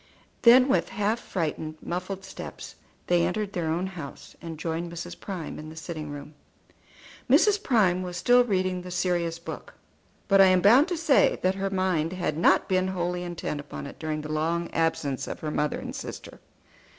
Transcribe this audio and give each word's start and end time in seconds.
Then 0.41 0.67
with 0.67 0.89
half 0.89 1.19
frightened, 1.19 1.77
muffled 1.79 2.25
steps 2.25 2.73
they 3.05 3.23
entered 3.23 3.53
their 3.53 3.67
own 3.69 3.85
house, 3.85 4.35
and 4.41 4.57
joined 4.57 4.91
Mrs. 4.91 5.19
Prime 5.19 5.59
in 5.59 5.69
the 5.69 5.75
sitting 5.75 6.09
room. 6.09 6.33
Mrs. 7.29 7.61
Prime 7.61 8.01
was 8.01 8.17
still 8.17 8.43
reading 8.43 8.81
the 8.81 8.89
serious 8.89 9.37
book; 9.37 9.75
but 10.27 10.41
I 10.41 10.45
am 10.45 10.59
bound 10.61 10.87
to 10.87 10.97
say 10.97 11.37
that 11.43 11.53
her 11.53 11.69
mind 11.69 12.13
had 12.13 12.35
not 12.35 12.67
been 12.67 12.87
wholly 12.87 13.21
intent 13.21 13.59
upon 13.59 13.85
it 13.85 13.99
during 13.99 14.21
the 14.21 14.33
long 14.33 14.71
absence 14.71 15.27
of 15.27 15.41
her 15.41 15.51
mother 15.51 15.77
and 15.77 15.95
sister. 15.95 16.39